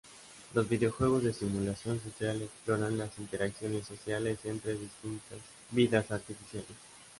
Los 0.55 0.67
videojuegos 0.67 1.21
de 1.23 1.31
simulación 1.31 1.99
social 2.01 2.41
exploran 2.41 2.97
las 2.97 3.19
interacciones 3.19 3.85
sociales 3.85 4.39
entre 4.45 4.73
distintas 4.73 5.37
vidas 5.69 6.09
artificiales. 6.09 6.71